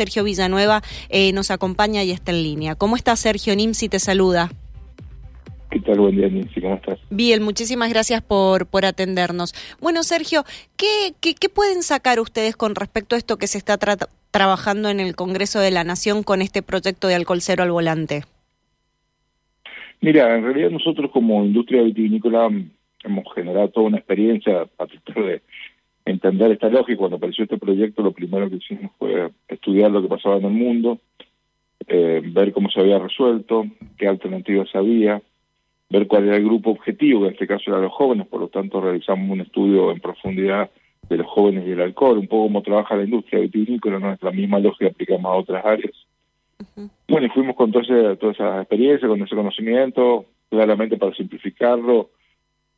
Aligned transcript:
Sergio 0.00 0.24
Villanueva 0.24 0.80
eh, 1.10 1.30
nos 1.34 1.50
acompaña 1.50 2.02
y 2.02 2.10
está 2.10 2.32
en 2.32 2.42
línea. 2.42 2.74
¿Cómo 2.74 2.96
está 2.96 3.14
Sergio? 3.16 3.54
Nimsi 3.54 3.90
te 3.90 3.98
saluda. 3.98 4.48
¿Qué 5.70 5.78
tal? 5.80 6.00
Buen 6.00 6.16
día, 6.16 6.26
Nimsi. 6.26 6.58
¿Cómo 6.58 6.76
estás? 6.76 6.98
Bien, 7.10 7.42
muchísimas 7.42 7.90
gracias 7.90 8.22
por, 8.22 8.66
por 8.66 8.86
atendernos. 8.86 9.52
Bueno, 9.78 10.02
Sergio, 10.02 10.44
¿qué, 10.78 11.12
qué, 11.20 11.48
pueden 11.50 11.82
sacar 11.82 12.18
ustedes 12.18 12.56
con 12.56 12.76
respecto 12.76 13.14
a 13.14 13.18
esto 13.18 13.36
que 13.36 13.46
se 13.46 13.58
está 13.58 13.76
trabajando 14.30 14.88
en 14.88 15.00
el 15.00 15.14
Congreso 15.16 15.60
de 15.60 15.70
la 15.70 15.84
Nación 15.84 16.22
con 16.22 16.40
este 16.40 16.62
proyecto 16.62 17.06
de 17.08 17.16
alcohol 17.16 17.42
cero 17.42 17.62
al 17.62 17.70
volante? 17.70 18.22
Mira, 20.00 20.34
en 20.34 20.44
realidad 20.44 20.70
nosotros 20.70 21.10
como 21.10 21.44
industria 21.44 21.82
vitivinícola 21.82 22.48
hemos 23.04 23.24
generado 23.34 23.68
toda 23.68 23.88
una 23.88 23.98
experiencia 23.98 24.62
a 24.78 24.86
tratar 24.86 25.24
de 25.26 25.42
entender 26.04 26.52
esta 26.52 26.68
lógica. 26.68 26.98
Cuando 26.98 27.16
apareció 27.16 27.44
este 27.44 27.58
proyecto, 27.58 28.02
lo 28.02 28.12
primero 28.12 28.48
que 28.48 28.56
hicimos 28.56 28.92
fue 28.98 29.30
estudiar 29.48 29.90
lo 29.90 30.02
que 30.02 30.08
pasaba 30.08 30.36
en 30.36 30.44
el 30.44 30.52
mundo, 30.52 30.98
eh, 31.86 32.22
ver 32.24 32.52
cómo 32.52 32.70
se 32.70 32.80
había 32.80 32.98
resuelto, 32.98 33.66
qué 33.96 34.06
alternativas 34.06 34.68
había, 34.74 35.22
ver 35.88 36.06
cuál 36.06 36.28
era 36.28 36.36
el 36.36 36.44
grupo 36.44 36.70
objetivo, 36.70 37.20
que 37.20 37.26
en 37.26 37.32
este 37.32 37.46
caso 37.46 37.70
eran 37.70 37.82
los 37.82 37.92
jóvenes, 37.92 38.26
por 38.28 38.40
lo 38.40 38.48
tanto 38.48 38.80
realizamos 38.80 39.30
un 39.30 39.40
estudio 39.40 39.90
en 39.90 40.00
profundidad 40.00 40.70
de 41.08 41.16
los 41.16 41.26
jóvenes 41.26 41.66
y 41.66 41.72
el 41.72 41.80
alcohol, 41.80 42.18
un 42.18 42.28
poco 42.28 42.44
cómo 42.44 42.62
trabaja 42.62 42.96
la 42.96 43.04
industria 43.04 43.40
vitivinícola, 43.40 43.98
no 43.98 44.12
es 44.12 44.22
la 44.22 44.30
misma 44.30 44.60
lógica 44.60 44.90
aplicamos 44.90 45.24
a 45.24 45.36
otras 45.36 45.64
áreas. 45.64 45.94
Bueno, 47.08 47.26
y 47.26 47.30
fuimos 47.30 47.56
con 47.56 47.72
toda, 47.72 48.16
toda 48.16 48.32
esa 48.32 48.60
experiencia, 48.60 49.08
con 49.08 49.20
ese 49.22 49.34
conocimiento, 49.34 50.26
claramente 50.48 50.96
para 50.96 51.14
simplificarlo, 51.14 52.10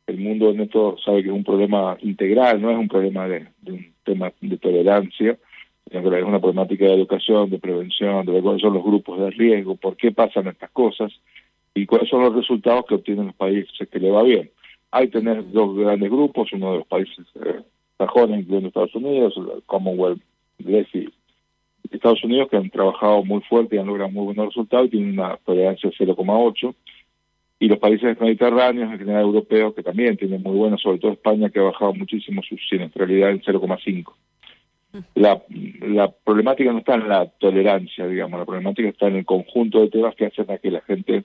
el 0.07 0.17
mundo 0.17 0.49
en 0.49 0.61
esto 0.61 0.97
sabe 1.03 1.23
que 1.23 1.29
es 1.29 1.35
un 1.35 1.43
problema 1.43 1.97
integral, 2.01 2.61
no 2.61 2.69
es 2.69 2.77
un 2.77 2.87
problema 2.87 3.27
de, 3.27 3.47
un 3.67 3.93
tema 4.03 4.31
de 4.41 4.57
tolerancia, 4.57 5.37
sino 5.89 6.09
que 6.09 6.19
es 6.19 6.25
una 6.25 6.39
problemática 6.39 6.85
de 6.85 6.93
educación, 6.93 7.49
de 7.49 7.59
prevención, 7.59 8.25
de 8.25 8.41
cuáles 8.41 8.61
son 8.61 8.73
los 8.73 8.83
grupos 8.83 9.19
de 9.19 9.31
riesgo, 9.31 9.75
por 9.75 9.95
qué 9.95 10.11
pasan 10.11 10.47
estas 10.47 10.71
cosas 10.71 11.11
y 11.73 11.85
cuáles 11.85 12.09
son 12.09 12.21
los 12.21 12.35
resultados 12.35 12.85
que 12.87 12.95
obtienen 12.95 13.27
los 13.27 13.35
países 13.35 13.87
que 13.89 13.99
le 13.99 14.11
va 14.11 14.23
bien. 14.23 14.49
Hay 14.91 15.07
tener 15.07 15.49
dos 15.51 15.75
grandes 15.75 16.09
grupos, 16.09 16.51
uno 16.53 16.73
de 16.73 16.77
los 16.79 16.87
países 16.87 17.25
eh, 17.35 17.61
sajones, 17.97 18.41
incluyendo 18.41 18.67
Estados 18.67 18.95
Unidos, 18.95 19.33
el 19.37 19.63
Commonwealth 19.65 20.21
inglés 20.59 20.87
y 20.93 21.09
Estados 21.91 22.23
Unidos, 22.23 22.49
que 22.49 22.57
han 22.57 22.69
trabajado 22.69 23.23
muy 23.23 23.41
fuerte 23.41 23.75
y 23.75 23.79
han 23.79 23.87
logrado 23.87 24.11
muy 24.11 24.25
buenos 24.25 24.47
resultados 24.47 24.87
y 24.87 24.91
tienen 24.91 25.19
una 25.19 25.37
tolerancia 25.37 25.89
de 25.89 26.05
0,8 26.05 26.75
y 27.63 27.69
los 27.69 27.79
países 27.79 28.19
mediterráneos, 28.19 28.91
en 28.91 28.99
general 28.99 29.21
europeos, 29.21 29.73
que 29.73 29.83
también 29.83 30.17
tienen 30.17 30.43
muy 30.43 30.53
buenas, 30.53 30.81
sobre 30.81 30.99
todo 30.99 31.13
España, 31.13 31.49
que 31.49 31.59
ha 31.59 31.63
bajado 31.63 31.93
muchísimo 31.93 32.41
su 32.43 32.57
siniestralidad 32.57 33.29
en 33.29 33.41
0,5. 33.41 34.11
La, 35.15 35.41
la 35.79 36.11
problemática 36.11 36.73
no 36.73 36.79
está 36.79 36.95
en 36.95 37.07
la 37.07 37.25
tolerancia, 37.25 38.05
digamos, 38.05 38.37
la 38.37 38.45
problemática 38.45 38.89
está 38.89 39.07
en 39.07 39.15
el 39.15 39.25
conjunto 39.25 39.79
de 39.79 39.89
temas 39.89 40.13
que 40.15 40.25
hacen 40.25 40.51
a 40.51 40.57
que 40.57 40.71
la 40.71 40.81
gente 40.81 41.23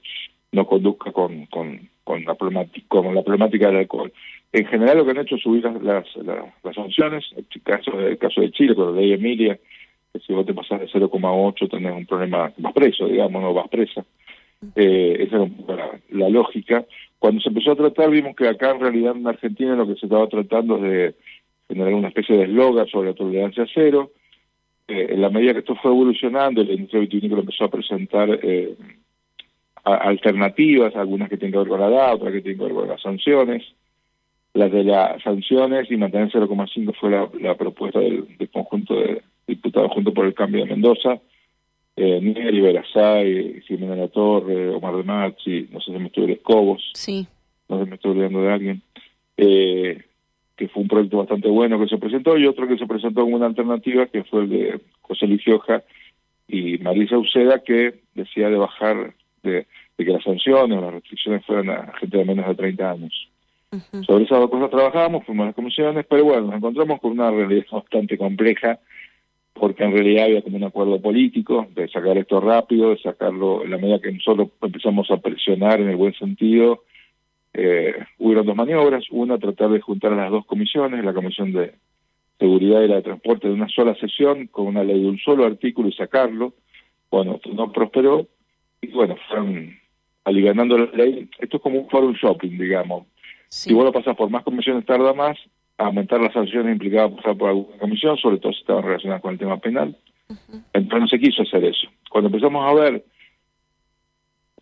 no 0.53 0.65
conduzca 0.65 1.11
con, 1.11 1.47
con, 1.47 1.89
con, 2.05 2.25
la, 2.25 2.37
problemática, 2.37 2.87
con 2.87 3.13
la 3.13 3.23
problemática 3.23 3.67
del 3.67 3.79
alcohol. 3.79 4.13
En 4.53 4.67
general 4.67 4.99
lo 4.99 5.05
que 5.05 5.11
han 5.11 5.19
hecho 5.19 5.35
es 5.35 5.43
subir 5.43 5.65
las, 5.65 5.83
las, 5.83 6.07
las, 6.63 6.75
sanciones, 6.77 7.25
el 7.37 7.63
caso, 7.65 7.99
el 7.99 8.17
caso 8.17 8.43
de 8.43 8.53
Chile 8.53 8.77
con 8.77 8.95
la 8.95 9.01
ley 9.01 9.13
Emilia, 9.13 9.59
que 10.13 10.21
si 10.21 10.33
vos 10.33 10.47
te 10.47 10.55
pasas 10.55 10.79
de 10.83 10.87
0,8 10.87 11.69
tenés 11.69 11.93
un 11.93 12.07
problema, 12.07 12.53
vas 12.59 12.73
preso, 12.73 13.09
digamos, 13.09 13.43
no 13.43 13.53
vas 13.53 13.69
presa. 13.69 14.05
Eh, 14.75 15.17
esa 15.21 15.49
era 15.69 16.01
la, 16.11 16.29
lógica. 16.29 16.85
Cuando 17.19 17.41
se 17.41 17.49
empezó 17.49 17.73
a 17.73 17.77
tratar, 17.77 18.11
vimos 18.11 18.35
que 18.35 18.49
acá 18.49 18.73
en 18.73 18.81
realidad 18.81 19.17
en 19.17 19.27
Argentina 19.27 19.77
lo 19.77 19.87
que 19.87 19.95
se 19.95 20.07
estaba 20.07 20.27
tratando 20.29 20.77
es 20.77 20.83
de 20.83 21.15
generar 21.69 21.95
una 21.95 22.09
especie 22.09 22.37
de 22.37 22.45
eslogan 22.45 22.87
sobre 22.89 23.11
la 23.11 23.15
tolerancia 23.15 23.67
cero. 23.73 24.13
Eh, 24.89 25.09
en 25.11 25.21
la 25.21 25.31
medida 25.31 25.53
que 25.53 25.61
esto 25.61 25.77
fue 25.77 25.93
evolucionando, 25.93 26.65
la 26.65 26.73
industria 26.73 27.01
vitivinícola 27.01 27.43
empezó 27.43 27.65
a 27.65 27.71
presentar 27.71 28.31
eh, 28.43 28.75
alternativas, 29.85 30.97
algunas 30.97 31.29
que 31.29 31.37
tienen 31.37 31.53
que 31.53 31.59
ver 31.59 31.69
con 31.69 31.81
la 31.81 31.89
edad, 31.89 32.15
otras 32.15 32.33
que 32.33 32.41
tienen 32.41 32.59
que 32.59 32.65
ver 32.65 32.75
con 32.75 32.89
las 32.89 33.01
sanciones. 33.01 33.63
Las 34.55 34.73
de 34.73 34.83
las 34.83 35.23
sanciones 35.23 35.89
y 35.91 35.97
mantener 35.97 36.31
0,5 36.31 36.95
fue 36.99 37.11
la, 37.41 37.55
propuesta 37.55 38.01
del, 38.01 38.37
del, 38.39 38.51
conjunto 38.51 38.95
de 38.95 39.23
diputados 39.47 39.93
junto 39.93 40.13
por 40.13 40.27
el 40.27 40.35
cambio 40.35 40.65
de 40.65 40.71
Mendoza 40.71 41.21
eh, 42.01 42.21
Neri 42.21 42.61
Berazay, 42.61 43.61
Jimena 43.67 43.97
La 43.97 44.09
Torre, 44.09 44.69
Omar 44.71 44.97
de 44.97 45.03
Machi, 45.03 45.69
no 45.73 45.81
sé 45.81 45.93
si 45.93 45.99
me 45.99 46.07
estoy 46.07 46.31
Escobos, 46.31 46.93
sí. 46.95 47.27
no 47.69 47.79
sé 47.79 47.85
si 47.85 47.91
me 47.91 47.97
estoy 47.97 48.13
olvidando 48.13 48.43
de 48.43 48.53
alguien, 48.53 48.83
eh, 49.37 50.05
que 50.57 50.69
fue 50.69 50.83
un 50.83 50.89
proyecto 50.89 51.19
bastante 51.19 51.49
bueno 51.49 51.79
que 51.81 51.89
se 51.89 51.99
presentó, 51.99 52.39
y 52.39 52.47
otro 52.47 52.69
que 52.69 52.79
se 52.79 52.87
presentó 52.87 53.23
como 53.23 53.35
una 53.35 53.47
alternativa, 53.47 54.07
que 54.07 54.23
fue 54.23 54.43
el 54.43 54.49
de 54.49 54.81
José 55.01 55.27
Ligioja 55.27 55.83
y 56.47 56.79
Marisa 56.79 57.19
Uceda, 57.19 57.65
que 57.65 57.95
decía 58.15 58.49
de 58.49 58.59
bajar, 58.59 59.15
de, 59.43 59.67
que 59.97 60.05
las 60.05 60.23
sanciones 60.23 60.79
o 60.79 60.81
las 60.81 60.95
restricciones 60.95 61.45
fueran 61.45 61.71
a 61.71 61.93
gente 61.99 62.17
de 62.17 62.25
menos 62.25 62.47
de 62.47 62.55
30 62.55 62.91
años. 62.93 63.29
Sobre 64.07 64.25
esas 64.25 64.39
dos 64.39 64.51
cosas 64.51 64.71
trabajamos, 64.71 65.27
fuimos 65.27 65.45
a 65.45 65.47
las 65.47 65.55
comisiones, 65.57 66.07
pero 66.09 66.25
bueno, 66.25 66.47
nos 66.47 66.55
encontramos 66.55 67.01
con 67.01 67.11
una 67.11 67.31
realidad 67.31 67.67
bastante 67.73 68.17
compleja 68.17 68.79
porque 69.59 69.85
en 69.85 69.93
realidad 69.93 70.27
había 70.27 70.43
como 70.43 70.57
un 70.57 70.65
acuerdo 70.65 71.01
político 71.01 71.67
de 71.75 71.89
sacar 71.89 72.17
esto 72.19 72.41
rápido, 72.41 72.91
de 72.91 72.99
sacarlo 72.99 73.65
en 73.65 73.71
la 73.71 73.79
medida 73.79 74.01
que 74.01 74.13
nosotros 74.13 74.51
empezamos 74.63 75.11
a 75.11 75.19
presionar 75.19 75.81
en 75.81 75.89
el 75.89 75.97
buen 75.97 76.15
sentido. 76.15 76.85
Eh, 77.53 77.95
hubieron 78.19 78.47
dos 78.47 78.57
maniobras, 78.57 79.05
una 79.11 79.39
tratar 79.39 79.71
de 79.71 79.81
juntar 79.81 80.13
a 80.13 80.17
las 80.17 80.31
dos 80.31 80.47
comisiones, 80.47 81.05
la 81.05 81.13
comisión 81.13 81.53
de 81.53 81.75
seguridad 82.39 82.83
y 82.83 82.89
la 82.89 82.97
de 82.97 83.03
transporte 83.03 83.49
de 83.49 83.55
una 83.55 83.69
sola 83.69 83.95
sesión 83.97 84.47
con 84.47 84.67
una 84.67 84.85
ley 84.85 85.01
de 85.01 85.09
un 85.09 85.19
solo 85.19 85.45
artículo 85.45 85.89
y 85.89 85.93
sacarlo. 85.93 86.55
Bueno, 87.11 87.41
no 87.53 87.73
prosperó 87.73 88.27
y 88.81 88.89
bueno, 88.89 89.17
fueron 89.29 89.77
aliviando 90.25 90.79
la 90.79 90.91
ley. 90.93 91.29
Esto 91.39 91.57
es 91.57 91.63
como 91.63 91.81
un 91.81 91.89
forum 91.89 92.15
shopping, 92.15 92.59
digamos. 92.59 93.07
Si 93.49 93.73
vos 93.73 93.85
lo 93.85 93.93
pasas 93.93 94.15
por 94.15 94.31
más 94.31 94.45
comisiones 94.45 94.85
tarda 94.85 95.15
más, 95.15 95.39
aumentar 95.79 96.21
las 96.21 96.33
sanciones 96.33 96.73
implicadas 96.73 97.13
por 97.39 97.49
alguna 97.49 97.79
comisión, 97.79 98.17
sobre 98.19 98.39
todo 98.39 98.53
si 98.53 98.61
estaban 98.61 98.83
relacionadas 98.83 99.23
con 99.23 99.33
el 99.33 99.39
tema 99.39 99.59
penal. 99.59 99.97
Entonces 100.73 101.01
no 101.01 101.07
se 101.07 101.19
quiso 101.21 101.43
hacer 101.43 101.65
eso. 101.65 101.89
Cuando 102.11 102.29
empezamos 102.29 102.69
a 102.69 102.75
ver, 102.75 103.05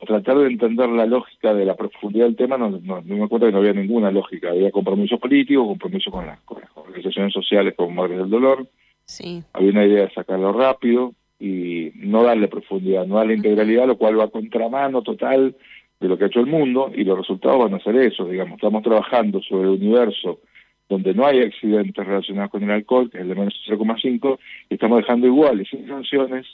tratar 0.07 0.39
de 0.39 0.47
entender 0.47 0.89
la 0.91 1.07
lógica 1.07 1.55
de 1.55 1.65
la 1.65 1.75
profundidad 1.75 2.27
del 2.27 2.37
tema, 2.37 2.59
no, 2.59 2.71
no, 2.71 3.03
me 3.03 3.29
cuenta 3.29 3.47
que 3.47 3.53
no 3.53 3.59
había 3.59 3.73
ninguna 3.73 4.11
lógica. 4.11 4.51
Había 4.51 4.71
compromiso 4.71 5.19
político, 5.19 5.67
compromiso 5.67 6.11
con, 6.11 6.27
las, 6.27 6.39
organizaciones 6.75 7.33
sociales 7.33 7.75
como 7.77 7.91
Madres 7.91 8.19
del 8.19 8.31
Dolor. 8.31 8.69
Sí. 9.07 9.43
Había 9.55 9.71
una 9.71 9.87
idea 9.87 10.03
de 10.03 10.15
sacarlo 10.15 10.53
rápido 10.53 11.15
y 11.41 11.93
no 11.97 12.23
darle 12.23 12.49
profundidad, 12.49 13.07
no 13.07 13.17
darle 13.17 13.35
integralidad, 13.35 13.87
lo 13.87 13.97
cual 13.97 14.19
va 14.19 14.25
a 14.25 14.29
contramano 14.29 15.03
total 15.03 15.57
de 15.99 16.09
lo 16.09 16.19
que 16.19 16.25
ha 16.25 16.27
hecho 16.27 16.41
el 16.41 16.47
mundo 16.47 16.93
y 16.95 17.05
los 17.05 17.19
resultados 17.19 17.59
van 17.59 17.75
a 17.75 17.83
ser 17.83 17.97
eso, 17.97 18.27
digamos, 18.27 18.57
estamos 18.57 18.83
trabajando 18.83 19.41
sobre 19.43 19.63
el 19.63 19.81
universo 19.81 20.41
donde 20.89 21.15
no 21.15 21.27
hay 21.27 21.41
accidentes 21.41 22.07
relacionados 22.07 22.51
con 22.51 22.63
el 22.63 22.71
alcohol, 22.71 23.11
que 23.11 23.19
es 23.19 23.23
el 23.23 23.29
de 23.31 23.35
menos 23.35 23.55
0,5, 23.69 24.39
y 24.71 24.75
estamos 24.75 24.99
dejando 24.99 25.27
iguales, 25.27 25.69
sin 25.69 25.87
sanciones 25.87 26.47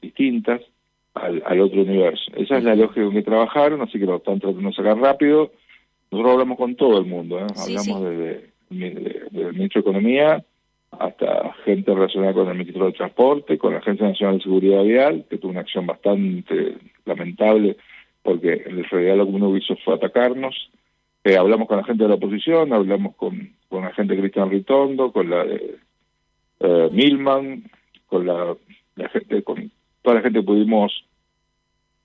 distintas 0.00 0.60
al, 1.14 1.42
al, 1.44 1.60
otro 1.60 1.82
universo. 1.82 2.32
Esa 2.36 2.58
es 2.58 2.64
la 2.64 2.74
lógica 2.74 3.04
con 3.04 3.14
que 3.14 3.22
trabajaron, 3.22 3.82
así 3.82 3.98
que 3.98 4.06
lo 4.06 4.16
están 4.16 4.40
tratando 4.40 4.68
de 4.68 4.74
sacar 4.74 4.98
rápido. 4.98 5.52
Nosotros 6.10 6.32
hablamos 6.32 6.58
con 6.58 6.76
todo 6.76 6.98
el 6.98 7.06
mundo, 7.06 7.38
¿eh? 7.38 7.46
hablamos 7.56 8.04
Desde, 8.04 8.52
el 8.70 9.52
ministro 9.52 9.82
de 9.82 9.90
Economía 9.90 10.44
hasta 10.98 11.54
gente 11.64 11.94
relacionada 11.94 12.34
con 12.34 12.48
el 12.48 12.58
ministro 12.58 12.86
de 12.86 12.92
Transporte, 12.92 13.58
con 13.58 13.72
la 13.72 13.78
Agencia 13.78 14.08
Nacional 14.08 14.38
de 14.38 14.44
Seguridad 14.44 14.82
Vial, 14.82 15.24
que 15.28 15.38
tuvo 15.38 15.50
una 15.50 15.60
acción 15.60 15.86
bastante 15.86 16.76
lamentable 17.04 17.76
porque 18.22 18.62
en 18.66 18.84
realidad 18.84 19.16
lo 19.16 19.26
que 19.26 19.32
uno 19.32 19.56
hizo 19.56 19.76
fue 19.84 19.94
atacarnos. 19.94 20.70
Eh, 21.24 21.36
hablamos 21.36 21.68
con 21.68 21.76
la 21.76 21.84
gente 21.84 22.02
de 22.02 22.08
la 22.08 22.16
oposición, 22.16 22.72
hablamos 22.72 23.14
con, 23.14 23.52
con 23.68 23.84
la 23.84 23.92
gente 23.92 24.14
de 24.14 24.20
Cristian 24.20 24.50
Ritondo, 24.50 25.12
con 25.12 25.30
la 25.30 25.44
de 25.44 25.76
eh, 26.60 26.88
Milman, 26.92 27.64
con 28.06 28.26
la, 28.26 28.56
gente, 29.12 29.42
con 29.44 29.70
toda 30.02 30.16
la 30.16 30.22
gente 30.22 30.40
que 30.40 30.46
pudimos 30.46 31.04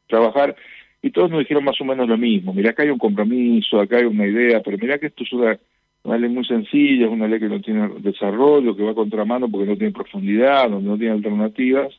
trabajar, 0.07 0.55
y 1.01 1.09
todos 1.09 1.31
nos 1.31 1.39
dijeron 1.39 1.63
más 1.63 1.81
o 1.81 1.85
menos 1.85 2.07
lo 2.07 2.17
mismo. 2.17 2.53
Mira, 2.53 2.71
acá 2.71 2.83
hay 2.83 2.89
un 2.89 2.99
compromiso, 2.99 3.79
acá 3.79 3.97
hay 3.97 4.05
una 4.05 4.27
idea, 4.27 4.61
pero 4.61 4.77
mira 4.77 4.99
que 4.99 5.07
esto 5.07 5.23
es 5.23 5.33
una, 5.33 6.17
ley 6.17 6.29
muy 6.29 6.45
sencilla, 6.45 7.07
es 7.07 7.11
una 7.11 7.27
ley 7.27 7.39
que 7.39 7.49
no 7.49 7.59
tiene 7.59 7.89
desarrollo, 7.99 8.75
que 8.75 8.83
va 8.83 8.93
contramano 8.93 9.49
porque 9.49 9.67
no 9.67 9.77
tiene 9.77 9.93
profundidad, 9.93 10.69
donde 10.69 10.89
no 10.89 10.97
tiene 10.97 11.13
alternativas. 11.13 11.91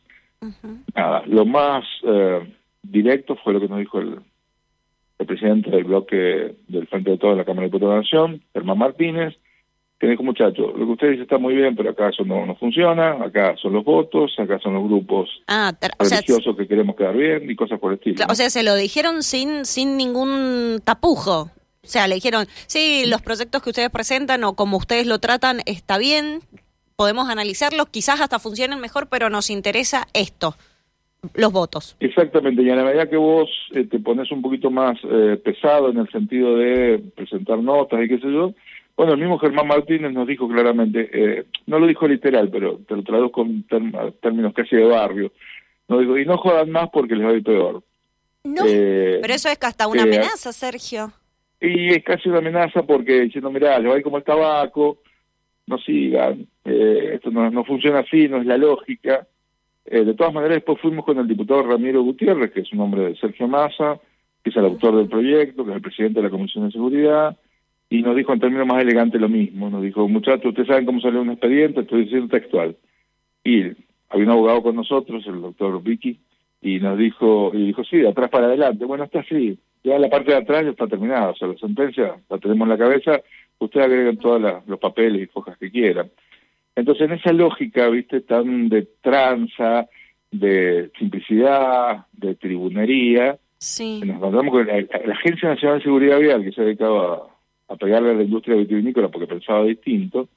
Nada, 0.94 1.25
lo 1.26 1.44
más 1.44 1.85
eh, 2.05 2.55
directo 2.82 3.35
fue 3.43 3.55
lo 3.55 3.61
que 3.61 3.69
nos 3.69 3.81
dijo 3.81 3.99
el, 3.99 4.20
el 5.19 5.26
presidente 5.26 5.70
del 5.70 5.85
bloque 5.85 6.55
del 6.69 6.87
Frente 6.87 7.11
de 7.11 7.19
Todos 7.19 7.35
de 7.35 7.38
la 7.38 7.44
Cámara 7.44 7.62
de 7.62 7.69
Diputados 7.69 7.91
de 7.91 7.97
la 7.97 8.03
Nación, 8.03 8.43
Germán 8.53 8.79
Martínez, 8.79 9.35
que 9.99 10.06
dijo, 10.06 10.23
muchachos, 10.23 10.73
lo 10.76 10.87
que 10.87 10.93
usted 10.93 11.11
dice 11.11 11.23
está 11.23 11.38
muy 11.38 11.55
bien, 11.55 11.75
pero 11.75 11.91
acá 11.91 12.11
eso 12.11 12.25
no, 12.25 12.47
no 12.47 12.55
funciona, 12.55 13.12
acá 13.25 13.56
son 13.61 13.73
los 13.73 13.85
votos, 13.85 14.32
acá 14.38 14.59
son 14.61 14.75
los 14.75 14.85
grupos 14.85 15.29
ah, 15.49 15.73
religiosos 15.99 16.56
que 16.56 16.69
queremos 16.69 16.94
quedar 16.94 17.17
bien 17.17 17.50
y 17.50 17.56
cosas 17.56 17.81
por 17.81 17.93
el 17.93 17.99
estilo. 17.99 18.25
O 18.29 18.35
sea, 18.37 18.49
se 18.49 18.62
lo 18.62 18.76
dijeron 18.76 19.25
sin, 19.25 19.65
sin 19.65 19.97
ningún 19.97 20.81
tapujo. 20.85 21.50
O 21.82 21.91
sea, 21.91 22.06
le 22.06 22.17
dijeron, 22.17 22.47
sí, 22.67 23.05
los 23.06 23.23
proyectos 23.23 23.62
que 23.62 23.70
ustedes 23.70 23.91
presentan 23.91 24.44
o 24.44 24.55
como 24.55 24.76
ustedes 24.76 25.06
lo 25.06 25.19
tratan 25.19 25.61
está 25.67 25.99
bien, 25.99 26.41
podemos 26.94 27.29
analizarlos, 27.29 27.88
quizás 27.88 28.20
hasta 28.20 28.38
funcionen 28.38 28.79
mejor, 28.79 29.09
pero 29.09 29.31
nos 29.31 29.50
interesa 29.50 30.06
esto, 30.12 30.55
los 31.35 31.53
votos. 31.53 31.97
Exactamente, 32.00 32.62
y 32.62 32.70
a 32.70 32.76
la 32.76 32.85
medida 32.85 33.09
que 33.09 33.17
vos 33.17 33.49
eh, 33.73 33.85
te 33.85 33.99
pones 33.99 34.31
un 34.31 34.43
poquito 34.43 34.70
más 34.70 34.99
eh, 35.05 35.41
pesado 35.43 35.91
en 35.91 35.99
el 35.99 36.09
sentido 36.11 36.56
de 36.56 37.03
presentar 37.15 37.59
notas 37.59 38.00
y 38.03 38.09
qué 38.09 38.19
sé 38.19 38.31
yo, 38.31 38.53
bueno, 38.97 39.12
el 39.12 39.20
mismo 39.20 39.38
Germán 39.38 39.69
Martínez 39.69 40.12
nos 40.12 40.26
dijo 40.26 40.49
claramente, 40.49 41.09
eh, 41.12 41.44
no 41.67 41.79
lo 41.79 41.87
dijo 41.87 42.09
literal, 42.09 42.50
pero 42.50 42.81
te 42.87 42.97
lo 42.97 43.03
traduzco 43.05 43.43
en 43.43 43.65
términos 44.20 44.53
casi 44.55 44.76
de 44.76 44.85
barrio, 44.85 45.32
nos 45.87 46.00
dijo, 46.00 46.19
y 46.19 46.25
no 46.25 46.37
jodan 46.37 46.70
más 46.70 46.88
porque 46.91 47.15
les 47.15 47.26
va 47.26 47.31
a 47.31 47.35
ir 47.35 47.44
peor. 47.44 47.82
No, 48.44 48.65
pero 48.65 49.35
eso 49.35 49.49
es 49.49 49.59
hasta 49.62 49.87
una 49.87 50.03
amenaza, 50.03 50.53
Sergio. 50.53 51.12
Y 51.61 51.91
es 51.91 52.05
casi 52.05 52.29
una 52.29 52.38
amenaza 52.38 52.82
porque 52.82 53.20
diciendo, 53.20 53.50
mira, 53.50 53.79
le 53.79 53.88
va 53.88 53.94
a 53.94 53.99
ir 53.99 54.05
como 54.05 54.19
el 54.19 54.25
tabaco, 54.25 54.99
no 55.67 55.79
sigan, 55.79 56.47
eh, 56.65 57.12
esto 57.15 57.31
no, 57.31 57.50
no, 57.50 57.65
funciona 57.65 58.00
así, 58.00 58.29
no 58.29 58.38
es 58.38 58.47
la 58.47 58.56
lógica. 58.56 59.26
Eh, 59.90 60.05
de 60.05 60.14
todas 60.14 60.35
maneras, 60.35 60.56
después 60.56 60.79
fuimos 60.81 61.05
con 61.05 61.19
el 61.19 61.26
diputado 61.26 61.62
Ramiro 61.62 62.02
Gutiérrez, 62.02 62.52
que 62.52 62.61
es 62.61 62.73
un 62.75 62.81
hombre 62.81 63.05
de 63.05 63.17
Sergio 63.17 63.49
Massa, 63.49 63.99
que 64.44 64.50
es 64.50 64.56
el 64.56 64.67
autor 64.67 64.96
del 64.96 65.08
proyecto, 65.08 65.64
que 65.64 65.70
es 65.70 65.76
el 65.76 65.82
presidente 65.82 66.20
de 66.20 66.25
la 66.25 66.31
Comisión 66.31 66.67
de 66.67 66.73
Seguridad, 66.73 67.38
y 67.88 68.02
nos 68.02 68.14
dijo 68.14 68.35
en 68.35 68.40
términos 68.40 68.67
más 68.67 68.82
elegantes 68.82 69.19
lo 69.19 69.31
mismo. 69.31 69.70
Nos 69.70 69.82
dijo, 69.82 70.06
muchachos, 70.06 70.44
ustedes 70.44 70.69
saben 70.69 70.85
cómo 70.85 71.00
salió 71.00 71.23
un 71.23 71.31
expediente, 71.31 71.81
estoy 71.81 72.02
diciendo 72.02 72.29
textual. 72.29 72.76
Y 73.43 73.62
había 74.11 74.26
un 74.26 74.31
abogado 74.31 74.62
con 74.62 74.76
nosotros, 74.76 75.26
el 75.26 75.40
doctor 75.40 75.82
Vicky, 75.82 76.20
y 76.61 76.81
nos 76.81 76.99
dijo, 76.99 77.52
y 77.55 77.69
dijo, 77.69 77.82
sí, 77.84 77.96
de 77.96 78.08
atrás 78.08 78.29
para 78.29 78.46
adelante. 78.46 78.84
Bueno, 78.84 79.05
está 79.05 79.20
así, 79.20 79.58
ya 79.84 79.99
la 79.99 80.11
parte 80.11 80.32
de 80.32 80.37
atrás 80.37 80.64
ya 80.64 80.70
está 80.70 80.87
terminada, 80.87 81.31
o 81.31 81.34
sea, 81.34 81.49
la 81.49 81.56
sentencia 81.56 82.17
la 82.29 82.37
tenemos 82.37 82.67
en 82.67 82.70
la 82.70 82.79
cabeza, 82.79 83.23
ustedes 83.58 83.87
agregan 83.87 84.19
todos 84.19 84.62
los 84.67 84.79
papeles 84.79 85.23
y 85.23 85.31
hojas 85.32 85.56
que 85.56 85.70
quieran. 85.70 86.11
Entonces, 86.79 87.11
en 87.11 87.15
esa 87.15 87.33
lógica, 87.33 87.89
viste, 87.89 88.21
tan 88.21 88.69
de 88.69 88.87
tranza, 89.01 89.89
de 90.31 90.93
simplicidad, 90.97 92.07
de 92.13 92.37
tribunería, 92.37 93.37
sí. 93.59 94.01
nos 94.05 94.19
encontramos 94.19 94.53
con 94.53 94.67
la, 94.69 95.13
Agencia 95.13 95.49
Nacional 95.49 95.79
de 95.79 95.83
Seguridad 95.83 96.21
Vial, 96.21 96.45
que 96.45 96.53
se 96.53 96.63
dedicaba 96.63 97.31
a, 97.67 97.75
pegarle 97.75 98.13
a 98.13 98.15
la 98.15 98.23
industria 98.23 98.55
vitivinícola 98.55 99.09
porque 99.09 99.27
pensaba 99.27 99.65
distinto, 99.65 100.29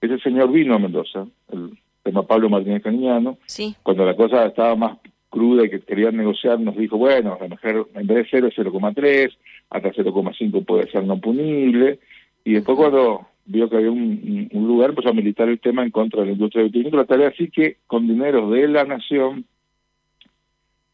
ese 0.00 0.18
señor 0.20 0.50
vino 0.52 0.74
a 0.74 0.78
Mendoza, 0.78 1.26
el 1.52 1.78
tema 2.02 2.26
Pablo 2.26 2.48
Martínez 2.48 2.82
Cañano, 2.82 3.36
sí. 3.44 3.76
cuando 3.82 4.06
la 4.06 4.16
cosa 4.16 4.46
estaba 4.46 4.74
más 4.76 4.98
cruda 5.28 5.66
y 5.66 5.68
que 5.68 5.80
querían 5.80 6.16
negociar, 6.16 6.58
nos 6.60 6.78
dijo, 6.78 6.96
bueno, 6.96 7.36
a 7.38 7.42
lo 7.42 7.50
mejor 7.50 7.90
en 7.94 8.06
vez 8.06 8.16
de 8.16 8.26
0 8.30 8.48
es 8.48 8.56
0,3, 8.56 9.36
hasta 9.68 9.92
0,5 9.92 10.64
puede 10.64 10.90
ser 10.90 11.04
no 11.04 11.20
punible. 11.20 11.98
Y 12.42 12.54
después 12.54 12.78
cuando 12.78 13.26
vio 13.46 13.68
que 13.68 13.76
había 13.76 13.90
un, 13.90 14.48
lugar, 14.52 14.94
pues 14.94 15.06
a 15.06 15.12
militar 15.12 15.48
el 15.48 15.60
tema 15.60 15.82
en 15.82 15.90
contra 15.90 16.20
de 16.20 16.26
la 16.26 16.32
industria 16.32 16.64
vitivinícola. 16.64 17.04
Tal 17.04 17.22
así 17.22 17.50
que 17.50 17.78
con 17.86 18.06
dinero 18.06 18.50
de 18.50 18.68
la 18.68 18.84
Nación, 18.84 19.44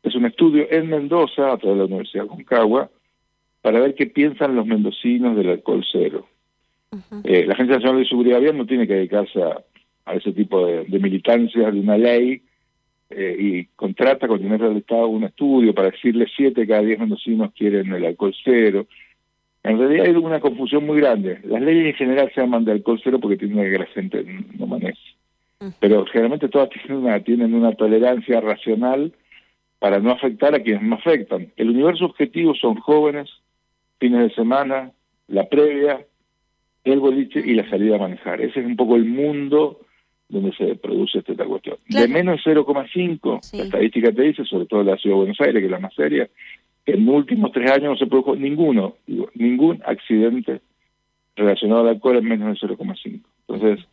es 0.02 0.14
un 0.14 0.26
estudio 0.26 0.66
en 0.70 0.88
Mendoza, 0.88 1.52
a 1.52 1.58
través 1.58 1.76
de 1.76 1.82
la 1.82 1.84
Universidad 1.84 2.26
Concagua, 2.26 2.90
para 3.60 3.80
ver 3.80 3.94
qué 3.94 4.06
piensan 4.06 4.56
los 4.56 4.66
mendocinos 4.66 5.36
del 5.36 5.50
alcohol 5.50 5.84
cero. 5.90 6.26
Eh, 7.24 7.44
la 7.46 7.54
Agencia 7.54 7.76
Nacional 7.76 8.02
de 8.02 8.08
Seguridad 8.08 8.40
Vial 8.40 8.56
no 8.56 8.66
tiene 8.66 8.86
que 8.86 8.94
dedicarse 8.94 9.40
a, 9.42 9.62
ese 10.14 10.32
tipo 10.32 10.66
de, 10.66 10.84
de 10.86 10.98
militancia 10.98 11.70
de 11.70 11.78
una 11.78 11.96
ley 11.96 12.42
eh, 13.10 13.36
y 13.38 13.64
contrata 13.76 14.28
con 14.28 14.40
dinero 14.40 14.68
del 14.68 14.78
Estado 14.78 15.08
un 15.08 15.24
estudio 15.24 15.74
para 15.74 15.90
decirle 15.90 16.26
siete 16.36 16.64
cada 16.64 16.82
diez 16.82 16.96
mendocinos 16.96 17.52
quieren 17.52 17.92
el 17.92 18.06
alcohol 18.06 18.34
cero. 18.44 18.86
En 19.62 19.78
realidad 19.78 20.06
hay 20.06 20.12
una 20.12 20.40
confusión 20.40 20.86
muy 20.86 21.00
grande. 21.00 21.40
Las 21.44 21.60
leyes 21.60 21.86
en 21.86 21.94
general 21.94 22.32
se 22.34 22.40
llaman 22.40 22.64
de 22.64 22.72
alcohol 22.72 23.00
cero 23.02 23.18
porque 23.20 23.36
tienen 23.36 23.70
que 23.70 23.78
la 23.78 23.86
gente 23.86 24.24
no 24.58 24.66
maneje. 24.66 24.98
Pero 25.78 26.06
generalmente 26.06 26.48
todas 26.48 26.70
tienen 26.70 27.04
una, 27.04 27.20
tienen 27.20 27.54
una 27.54 27.72
tolerancia 27.72 28.40
racional 28.40 29.12
para 29.78 29.98
no 29.98 30.10
afectar 30.10 30.54
a 30.54 30.62
quienes 30.62 30.82
no 30.82 30.94
afectan. 30.94 31.52
El 31.56 31.70
universo 31.70 32.06
objetivo 32.06 32.54
son 32.54 32.76
jóvenes, 32.76 33.28
fines 33.98 34.20
de 34.20 34.34
semana, 34.34 34.92
la 35.28 35.48
previa, 35.48 36.06
el 36.84 37.00
boliche 37.00 37.40
y 37.44 37.54
la 37.54 37.68
salida 37.68 37.96
a 37.96 38.00
manejar. 38.00 38.40
Ese 38.40 38.60
es 38.60 38.66
un 38.66 38.76
poco 38.76 38.96
el 38.96 39.04
mundo 39.04 39.80
donde 40.30 40.52
se 40.52 40.76
produce 40.76 41.18
esta 41.18 41.44
cuestión. 41.44 41.76
De 41.88 42.08
menos 42.08 42.40
0,5, 42.44 43.56
la 43.56 43.64
estadística 43.64 44.12
te 44.12 44.22
dice, 44.22 44.44
sobre 44.44 44.66
todo 44.66 44.80
en 44.80 44.86
la 44.86 44.96
ciudad 44.96 45.16
de 45.16 45.20
Buenos 45.20 45.40
Aires, 45.40 45.60
que 45.60 45.66
es 45.66 45.70
la 45.70 45.80
más 45.80 45.94
seria, 45.94 46.28
en 46.90 47.06
los 47.06 47.14
últimos 47.16 47.52
tres 47.52 47.70
años 47.70 47.90
no 47.90 47.96
se 47.96 48.06
produjo 48.06 48.36
ninguno, 48.36 48.96
ningún 49.34 49.82
accidente 49.84 50.60
relacionado 51.36 51.82
al 51.82 51.88
alcohol 51.88 52.16
en 52.16 52.24
menos 52.24 52.60
de 52.60 52.68
0,5. 52.68 53.20
Entonces, 53.48 53.86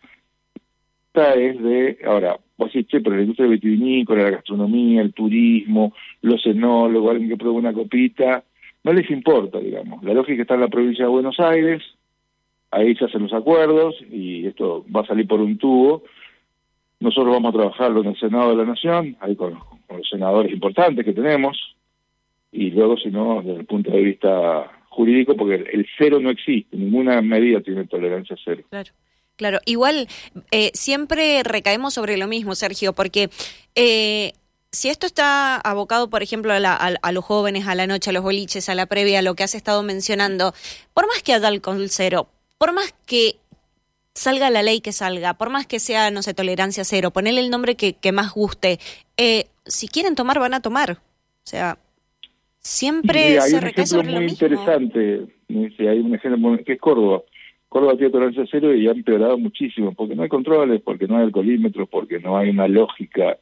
esta 1.07 1.33
es 1.33 1.61
de, 1.61 1.97
ahora, 2.05 2.37
vos 2.57 2.71
decís, 2.71 2.87
che, 2.87 3.01
pero 3.01 3.15
la 3.15 3.21
industria 3.21 3.47
vitivinícola, 3.47 4.23
la 4.23 4.29
gastronomía, 4.31 5.01
el 5.01 5.13
turismo, 5.13 5.93
los 6.21 6.45
enólogos, 6.45 7.11
alguien 7.11 7.29
que 7.29 7.37
prueba 7.37 7.57
una 7.57 7.73
copita, 7.73 8.43
no 8.83 8.93
les 8.93 9.09
importa, 9.09 9.59
digamos. 9.59 10.03
La 10.03 10.13
lógica 10.13 10.43
está 10.43 10.53
en 10.55 10.61
la 10.61 10.67
provincia 10.67 11.05
de 11.05 11.11
Buenos 11.11 11.39
Aires, 11.39 11.83
ahí 12.71 12.95
se 12.95 13.05
hacen 13.05 13.23
los 13.23 13.33
acuerdos 13.33 13.95
y 14.11 14.45
esto 14.45 14.85
va 14.95 15.01
a 15.01 15.07
salir 15.07 15.27
por 15.27 15.39
un 15.39 15.57
tubo, 15.57 16.03
nosotros 16.99 17.33
vamos 17.33 17.49
a 17.53 17.57
trabajarlo 17.57 18.01
en 18.01 18.07
el 18.07 18.19
Senado 18.19 18.51
de 18.51 18.57
la 18.57 18.65
Nación, 18.65 19.17
ahí 19.19 19.35
con, 19.35 19.57
los 19.89 20.09
senadores 20.09 20.51
importantes 20.51 21.05
que 21.05 21.13
tenemos, 21.13 21.75
y 22.51 22.71
luego, 22.71 22.97
si 22.97 23.09
no, 23.09 23.41
desde 23.41 23.59
el 23.59 23.65
punto 23.65 23.91
de 23.91 24.01
vista 24.01 24.71
jurídico, 24.89 25.35
porque 25.35 25.55
el, 25.55 25.87
cero 25.97 26.19
no 26.19 26.29
existe, 26.29 26.75
ninguna 26.75 27.21
medida 27.21 27.61
tiene 27.61 27.85
tolerancia 27.85 28.35
cero. 28.43 28.63
Claro. 28.69 28.91
Claro, 29.35 29.59
igual 29.65 30.07
eh, 30.49 30.71
siempre 30.73 31.43
recaemos 31.43 31.93
sobre 31.93 32.17
lo 32.17 32.25
mismo, 32.25 32.55
Sergio, 32.55 32.93
porque 32.93 33.29
eh, 33.75 34.33
si 34.71 34.89
esto 34.89 35.05
está 35.05 35.57
abocado, 35.57 36.09
por 36.09 36.23
ejemplo, 36.23 36.53
a, 36.53 36.57
a, 36.57 37.11
los 37.11 37.23
jóvenes, 37.23 37.67
a 37.67 37.75
la 37.75 37.85
noche, 37.85 38.09
a 38.09 38.13
los 38.13 38.23
boliches, 38.23 38.67
a 38.67 38.73
la 38.73 38.87
previa, 38.87 39.19
a 39.19 39.21
lo 39.21 39.35
que 39.35 39.43
has 39.43 39.53
estado 39.53 39.83
mencionando, 39.83 40.53
por 40.95 41.05
más 41.05 41.21
que 41.21 41.33
haya 41.33 41.49
alcohol 41.49 41.87
cero, 41.89 42.29
por 42.57 42.73
más 42.73 42.95
que 43.05 43.37
salga 44.15 44.49
la 44.49 44.63
ley 44.63 44.81
que 44.81 44.91
salga, 44.91 45.35
por 45.35 45.51
más 45.51 45.67
que 45.67 45.79
sea, 45.79 46.09
no 46.09 46.23
sé, 46.23 46.33
tolerancia 46.33 46.83
cero, 46.83 47.11
ponele 47.11 47.39
el 47.39 47.51
nombre 47.51 47.75
que, 47.75 47.93
que 47.93 48.11
más 48.11 48.33
guste, 48.33 48.79
eh, 49.17 49.45
si 49.65 49.87
quieren 49.87 50.15
tomar, 50.15 50.39
van 50.39 50.55
a 50.55 50.61
tomar. 50.61 50.93
O 50.93 51.49
sea, 51.49 51.77
siempre 52.67 53.39
se 53.41 53.59
recae 53.61 53.85
sobre 53.85 54.11
muy 54.11 54.25
interesante, 54.25 55.21
hay 55.49 55.99
un 55.99 56.13
ejemplo 56.13 56.57
que 56.65 56.73
es 56.73 56.79
Córdoba. 56.79 57.21
Córdoba 57.69 57.95
tiene 57.95 58.11
tolerancia 58.11 58.45
cero 58.49 58.73
y 58.73 58.87
ha 58.87 58.91
empeorado 58.91 59.37
muchísimo, 59.37 59.93
porque 59.93 60.15
no 60.15 60.23
hay 60.23 60.29
controles, 60.29 60.81
porque 60.81 61.07
no 61.07 61.17
hay 61.17 61.23
alcoholímetros, 61.23 61.89
porque 61.89 62.19
no 62.19 62.37
hay 62.37 62.49
una 62.49 62.67
lógica 62.67 63.37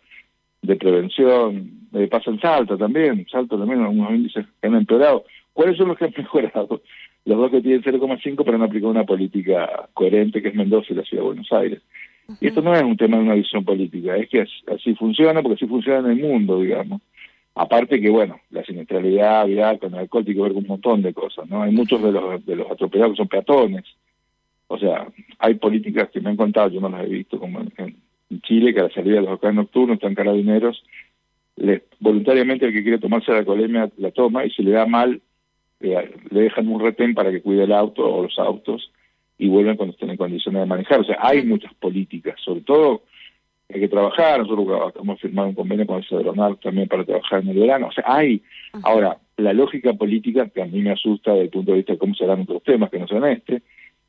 de 0.61 0.75
prevención. 0.75 1.87
Eh, 1.93 2.07
pasa 2.07 2.31
en 2.31 2.39
Salta 2.39 2.77
también, 2.77 3.25
Salta 3.31 3.57
también, 3.57 3.81
algunos 3.81 4.11
índices 4.11 4.45
que 4.61 4.67
han 4.67 4.75
empeorado. 4.75 5.25
¿Cuáles 5.53 5.77
son 5.77 5.89
los 5.89 5.97
que 5.97 6.05
han 6.05 6.13
mejorado? 6.17 6.81
los 7.25 7.39
dos 7.39 7.51
que 7.51 7.61
tienen 7.61 7.81
0,5 7.81 8.43
pero 8.45 8.57
no 8.57 8.65
aplicar 8.65 8.89
una 8.89 9.03
política 9.03 9.89
coherente 9.93 10.41
que 10.41 10.49
es 10.49 10.55
Mendoza 10.55 10.87
y 10.91 10.95
la 10.95 11.03
Ciudad 11.03 11.23
de 11.23 11.27
Buenos 11.27 11.51
Aires. 11.51 11.81
Y 12.39 12.47
esto 12.47 12.61
no 12.61 12.73
es 12.73 12.81
un 12.81 12.97
tema 12.97 13.17
de 13.17 13.23
una 13.23 13.35
visión 13.35 13.63
política, 13.63 14.15
es 14.15 14.29
que 14.29 14.41
así, 14.41 14.95
funciona 14.95 15.41
porque 15.41 15.55
así 15.55 15.67
funciona 15.67 15.99
en 15.99 16.17
el 16.17 16.27
mundo, 16.27 16.61
digamos. 16.61 17.01
Aparte 17.55 18.01
que, 18.01 18.09
bueno, 18.09 18.41
la 18.49 18.63
siniestralidad 18.65 19.47
vial 19.47 19.79
con 19.79 19.93
el 19.93 20.01
alcohol 20.01 20.25
tiene 20.25 20.37
que 20.37 20.43
ver 20.43 20.53
con 20.53 20.63
un 20.63 20.67
montón 20.67 21.01
de 21.01 21.13
cosas, 21.13 21.49
¿no? 21.49 21.63
Hay 21.63 21.71
muchos 21.71 22.03
de 22.03 22.11
los, 22.11 22.45
de 22.45 22.55
los 22.57 22.69
atropellados 22.69 23.13
que 23.13 23.17
son 23.17 23.29
peatones. 23.29 23.85
O 24.67 24.77
sea, 24.77 25.07
hay 25.39 25.55
políticas 25.55 26.09
que 26.09 26.19
me 26.19 26.31
han 26.31 26.35
contado, 26.35 26.69
yo 26.69 26.81
no 26.81 26.89
las 26.89 27.05
he 27.05 27.09
visto, 27.09 27.39
como 27.39 27.61
en, 27.61 27.95
Chile, 28.41 28.73
que 28.73 28.81
a 28.81 28.83
la 28.83 28.89
salida 28.89 29.15
de 29.15 29.21
los 29.21 29.29
locales 29.31 29.55
nocturnos 29.55 29.95
están 29.95 30.15
carabineros, 30.15 30.83
les, 31.55 31.83
voluntariamente 31.99 32.65
el 32.65 32.73
que 32.73 32.83
quiere 32.83 32.97
tomarse 32.97 33.31
la 33.31 33.45
colemia 33.45 33.89
la 33.97 34.11
toma 34.11 34.43
y 34.43 34.49
si 34.49 34.61
le 34.61 34.71
da 34.71 34.85
mal 34.85 35.21
le 35.79 36.11
dejan 36.29 36.67
un 36.67 36.81
retén 36.81 37.13
para 37.13 37.31
que 37.31 37.41
cuide 37.41 37.63
el 37.63 37.71
auto 37.71 38.03
o 38.03 38.23
los 38.23 38.37
autos 38.39 38.91
y 39.37 39.47
vuelven 39.47 39.77
cuando 39.77 39.93
estén 39.93 40.09
en 40.09 40.17
condiciones 40.17 40.61
de 40.61 40.65
manejar. 40.65 40.99
O 40.99 41.03
sea, 41.03 41.17
hay 41.21 41.43
muchas 41.43 41.73
políticas, 41.75 42.35
sobre 42.43 42.61
todo 42.61 43.03
hay 43.73 43.79
que 43.79 43.87
trabajar, 43.87 44.39
nosotros 44.39 44.93
hemos 45.01 45.19
firmado 45.19 45.49
un 45.49 45.55
convenio 45.55 45.87
con 45.87 45.97
el 45.97 46.07
Cedronar 46.07 46.55
también 46.57 46.87
para 46.87 47.03
trabajar 47.03 47.41
en 47.41 47.49
el 47.49 47.59
verano, 47.59 47.87
o 47.87 47.91
sea, 47.91 48.03
hay. 48.07 48.41
Ahora, 48.83 49.17
la 49.37 49.53
lógica 49.53 49.93
política, 49.93 50.47
que 50.49 50.61
a 50.61 50.65
mí 50.65 50.81
me 50.81 50.91
asusta 50.91 51.31
desde 51.31 51.45
el 51.45 51.49
punto 51.49 51.71
de 51.71 51.77
vista 51.77 51.93
de 51.93 51.99
cómo 51.99 52.13
serán 52.13 52.41
otros 52.41 52.63
temas 52.63 52.89
que 52.89 52.99
no 52.99 53.07
son 53.07 53.25
este, 53.25 53.63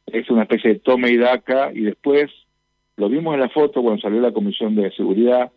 es 0.06 0.30
una 0.30 0.42
especie 0.42 0.74
de 0.74 0.78
tome 0.80 1.10
y 1.10 1.16
daca, 1.16 1.72
y 1.72 1.80
después, 1.80 2.30
lo 2.96 3.08
vimos 3.08 3.34
en 3.34 3.40
la 3.40 3.48
foto 3.48 3.82
cuando 3.82 4.00
salió 4.00 4.20
la 4.20 4.32
Comisión 4.32 4.74
de 4.74 4.90
Seguridad, 4.92 5.50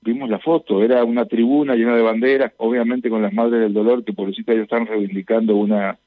vimos 0.00 0.30
la 0.30 0.38
foto, 0.38 0.82
era 0.82 1.04
una 1.04 1.26
tribuna 1.26 1.74
llena 1.74 1.94
de 1.94 2.02
banderas, 2.02 2.52
obviamente 2.56 3.10
con 3.10 3.22
las 3.22 3.32
madres 3.32 3.60
del 3.60 3.74
dolor, 3.74 4.04
que 4.04 4.12
pobrecita 4.12 4.54
ya 4.54 4.62
están 4.62 4.86
reivindicando 4.86 5.56
una, 5.56 5.98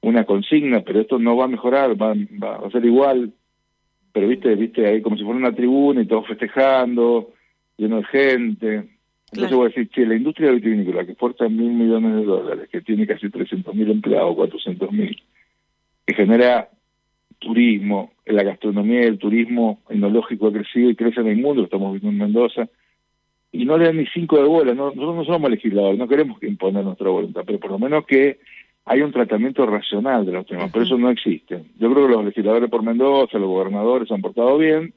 una 0.00 0.24
consigna, 0.24 0.80
pero 0.80 1.00
esto 1.00 1.18
no 1.18 1.36
va 1.36 1.44
a 1.44 1.48
mejorar, 1.48 2.00
va, 2.00 2.14
va 2.42 2.66
a 2.66 2.70
ser 2.70 2.84
igual, 2.84 3.32
pero 4.12 4.28
viste, 4.28 4.54
viste 4.54 4.86
ahí 4.86 5.02
como 5.02 5.16
si 5.16 5.24
fuera 5.24 5.38
una 5.38 5.54
tribuna 5.54 6.02
y 6.02 6.06
todos 6.06 6.26
festejando, 6.26 7.30
lleno 7.76 7.96
de 7.96 8.04
gente. 8.04 8.88
Entonces 9.32 9.56
voy 9.56 9.66
a 9.66 9.68
decir, 9.68 9.88
che, 9.88 10.06
la 10.06 10.14
industria 10.14 10.50
vitivinícola 10.50 11.06
que 11.06 11.14
fuerza 11.14 11.48
mil 11.48 11.72
millones 11.72 12.16
de 12.16 12.24
dólares, 12.24 12.68
que 12.70 12.82
tiene 12.82 13.06
casi 13.06 13.30
300 13.30 13.74
mil 13.74 13.90
empleados, 13.90 14.36
400 14.36 14.92
mil, 14.92 15.22
que 16.06 16.14
genera 16.14 16.68
turismo, 17.38 18.12
la 18.26 18.42
gastronomía 18.42 19.04
y 19.04 19.06
el 19.06 19.18
turismo 19.18 19.80
enológico 19.88 20.48
ha 20.48 20.52
crecido 20.52 20.90
y 20.90 20.96
crece 20.96 21.20
en 21.20 21.28
el 21.28 21.38
mundo, 21.38 21.62
lo 21.62 21.64
estamos 21.64 21.92
viendo 21.92 22.10
en 22.10 22.18
Mendoza, 22.18 22.68
y 23.50 23.64
no 23.64 23.76
le 23.76 23.86
dan 23.86 23.96
ni 23.96 24.06
cinco 24.06 24.36
de 24.36 24.44
bola. 24.44 24.74
No, 24.74 24.86
nosotros 24.86 25.16
no 25.16 25.24
somos 25.24 25.50
legisladores, 25.50 25.98
no 25.98 26.08
queremos 26.08 26.42
imponer 26.42 26.84
nuestra 26.84 27.08
voluntad, 27.08 27.42
pero 27.46 27.58
por 27.58 27.70
lo 27.70 27.78
menos 27.78 28.06
que 28.06 28.38
hay 28.84 29.00
un 29.00 29.12
tratamiento 29.12 29.64
racional 29.66 30.26
de 30.26 30.32
los 30.32 30.46
temas, 30.46 30.70
pero 30.72 30.84
eso 30.84 30.98
no 30.98 31.10
existe. 31.10 31.64
Yo 31.78 31.92
creo 31.92 32.06
que 32.06 32.12
los 32.14 32.24
legisladores 32.24 32.68
por 32.68 32.82
Mendoza, 32.82 33.38
los 33.38 33.48
gobernadores 33.48 34.10
han 34.10 34.20
portado 34.20 34.58
bien, 34.58 34.92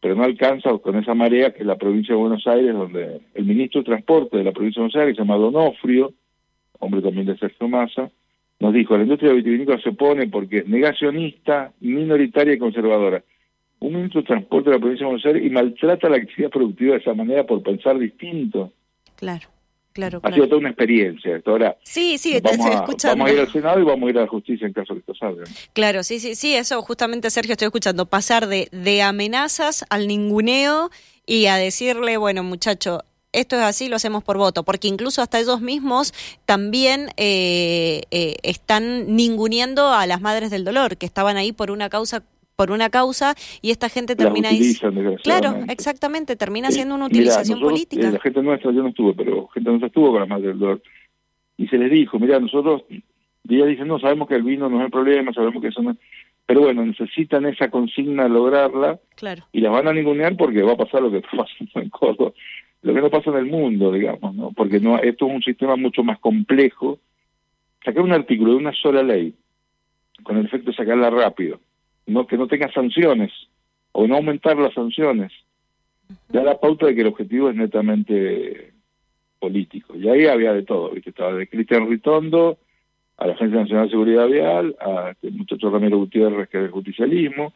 pero 0.00 0.14
no 0.14 0.24
alcanza 0.24 0.70
con 0.78 0.96
esa 0.96 1.14
marea 1.14 1.52
que 1.52 1.60
es 1.60 1.66
la 1.66 1.76
provincia 1.76 2.14
de 2.14 2.20
Buenos 2.20 2.46
Aires, 2.46 2.74
donde 2.74 3.22
el 3.32 3.44
ministro 3.44 3.80
de 3.80 3.86
Transporte 3.86 4.36
de 4.36 4.44
la 4.44 4.52
provincia 4.52 4.80
de 4.80 4.88
Buenos 4.88 5.00
Aires, 5.00 5.16
se 5.16 5.22
llama 5.22 5.36
Donofrio, 5.36 6.12
hombre 6.78 7.00
también 7.00 7.26
de 7.26 7.38
Sergio 7.38 7.68
Massa, 7.68 8.10
nos 8.60 8.72
dijo, 8.72 8.96
la 8.96 9.04
industria 9.04 9.32
vitivinícola 9.32 9.80
se 9.80 9.88
opone 9.88 10.28
porque 10.28 10.64
negacionista, 10.66 11.72
minoritaria 11.80 12.54
y 12.54 12.58
conservadora 12.58 13.24
un 13.80 13.94
ministro 13.94 14.22
de 14.22 14.26
Transporte 14.26 14.70
de 14.70 14.76
la 14.76 14.80
provincia 14.80 15.04
de 15.04 15.12
Buenos 15.12 15.26
Aires 15.26 15.44
y 15.44 15.50
maltrata 15.50 16.08
la 16.08 16.16
actividad 16.16 16.50
productiva 16.50 16.94
de 16.94 17.00
esa 17.00 17.14
manera 17.14 17.44
por 17.44 17.62
pensar 17.62 17.98
distinto. 17.98 18.72
Claro. 19.16 19.48
Claro, 19.94 20.18
ha 20.24 20.32
sido 20.32 20.48
toda 20.48 20.58
una 20.58 20.70
experiencia. 20.70 21.40
Ahora 21.46 21.78
sí, 21.84 22.18
sí, 22.18 22.40
vamos, 22.42 22.66
a, 22.66 22.84
vamos 23.08 23.30
a 23.30 23.32
ir 23.32 23.38
al 23.38 23.52
Senado 23.52 23.78
y 23.78 23.84
vamos 23.84 24.08
a 24.08 24.10
ir 24.10 24.18
a 24.18 24.22
la 24.22 24.26
justicia 24.26 24.66
en 24.66 24.72
caso 24.72 24.92
de 24.92 25.00
que 25.00 25.12
esto 25.12 25.14
salga. 25.14 25.44
Claro, 25.72 26.02
sí, 26.02 26.18
sí, 26.18 26.34
sí, 26.34 26.52
eso 26.56 26.82
justamente, 26.82 27.30
Sergio, 27.30 27.52
estoy 27.52 27.66
escuchando. 27.66 28.04
Pasar 28.06 28.48
de, 28.48 28.68
de 28.72 29.02
amenazas 29.02 29.84
al 29.90 30.08
ninguneo 30.08 30.90
y 31.26 31.46
a 31.46 31.54
decirle, 31.56 32.16
bueno, 32.16 32.42
muchacho, 32.42 33.04
esto 33.34 33.56
es 33.56 33.62
así, 33.62 33.88
lo 33.88 33.96
hacemos 33.96 34.24
por 34.24 34.36
voto, 34.36 34.62
porque 34.64 34.88
incluso 34.88 35.22
hasta 35.22 35.40
ellos 35.40 35.60
mismos 35.60 36.12
también 36.44 37.10
eh, 37.16 38.02
eh, 38.10 38.36
están 38.42 39.14
ninguneando 39.14 39.92
a 39.92 40.06
las 40.06 40.20
madres 40.20 40.50
del 40.50 40.64
dolor, 40.64 40.96
que 40.96 41.06
estaban 41.06 41.36
ahí 41.36 41.52
por 41.52 41.70
una 41.70 41.88
causa 41.88 42.22
por 42.56 42.70
una 42.70 42.90
causa 42.90 43.34
y 43.62 43.70
esta 43.70 43.88
gente 43.88 44.16
termina 44.16 44.50
claro 45.22 45.64
exactamente 45.68 46.36
termina 46.36 46.70
siendo 46.70 46.94
una 46.94 47.06
utilización 47.06 47.60
política 47.60 48.08
eh, 48.08 48.12
la 48.12 48.20
gente 48.20 48.42
nuestra 48.42 48.72
yo 48.72 48.82
no 48.82 48.88
estuve 48.88 49.14
pero 49.14 49.48
gente 49.48 49.70
nuestra 49.70 49.88
estuvo 49.88 50.12
con 50.12 50.20
la 50.20 50.26
madre 50.26 50.48
del 50.48 50.58
dolor 50.58 50.82
y 51.56 51.66
se 51.68 51.78
les 51.78 51.90
dijo 51.90 52.18
mira 52.18 52.38
nosotros 52.38 52.82
y 52.90 53.02
ella 53.56 53.66
dice 53.66 53.84
no 53.84 53.98
sabemos 53.98 54.28
que 54.28 54.36
el 54.36 54.42
vino 54.42 54.68
no 54.68 54.78
es 54.78 54.84
el 54.86 54.90
problema 54.90 55.32
sabemos 55.32 55.60
que 55.60 55.68
eso 55.68 55.82
no 55.82 55.96
pero 56.46 56.60
bueno 56.60 56.84
necesitan 56.84 57.46
esa 57.46 57.70
consigna 57.70 58.28
lograrla 58.28 58.98
claro. 59.16 59.44
y 59.52 59.60
las 59.60 59.72
van 59.72 59.88
a 59.88 59.92
ningunear 59.92 60.36
porque 60.36 60.62
va 60.62 60.72
a 60.72 60.76
pasar 60.76 61.02
lo 61.02 61.10
que 61.10 61.18
está 61.24 61.36
pasando 61.36 61.80
en 61.80 61.90
Córdoba 61.90 62.32
lo 62.82 62.94
que 62.94 63.00
no 63.00 63.10
pasa 63.10 63.30
en 63.30 63.36
el 63.36 63.46
mundo 63.46 63.92
digamos 63.92 64.34
no 64.34 64.52
porque 64.52 64.78
no 64.78 64.98
esto 64.98 65.26
es 65.26 65.34
un 65.34 65.42
sistema 65.42 65.76
mucho 65.76 66.04
más 66.04 66.18
complejo. 66.18 66.98
Sacar 67.84 68.02
un 68.02 68.12
artículo 68.12 68.52
de 68.52 68.56
una 68.56 68.72
sola 68.72 69.02
ley 69.02 69.34
con 70.22 70.38
el 70.38 70.46
efecto 70.46 70.70
de 70.70 70.76
sacarla 70.76 71.10
rápido 71.10 71.60
no 72.06 72.26
que 72.26 72.36
no 72.36 72.46
tenga 72.46 72.70
sanciones 72.72 73.32
o 73.92 74.06
no 74.06 74.16
aumentar 74.16 74.56
las 74.56 74.74
sanciones. 74.74 75.32
Ya 76.28 76.42
la 76.42 76.58
pauta 76.58 76.86
de 76.86 76.94
que 76.94 77.00
el 77.00 77.08
objetivo 77.08 77.48
es 77.48 77.56
netamente 77.56 78.72
político. 79.38 79.94
Y 79.96 80.08
ahí 80.08 80.26
había 80.26 80.52
de 80.52 80.62
todo, 80.62 80.90
¿viste? 80.90 81.10
Estaba 81.10 81.32
de 81.34 81.48
Cristian 81.48 81.88
Ritondo 81.88 82.58
a 83.16 83.26
la 83.26 83.34
Agencia 83.34 83.60
Nacional 83.60 83.86
de 83.86 83.90
Seguridad 83.90 84.26
Vial, 84.26 84.76
a 84.80 85.10
este 85.10 85.30
muchacho 85.30 85.70
Ramiro 85.70 85.98
Gutiérrez, 85.98 86.48
que 86.48 86.58
es 86.58 86.64
el 86.64 86.70
justicialismo, 86.70 87.52